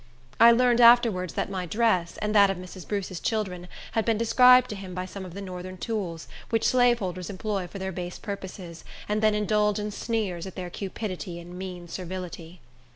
[0.39, 2.87] I learned afterwards that my dress, and that of Mrs.
[2.87, 7.29] Bruce's children, had been described to him by some of the Northern tools, which slaveholders
[7.29, 11.87] employ for their base purposes, and then indulge in sneers at their cupidity and mean
[11.87, 12.61] servility.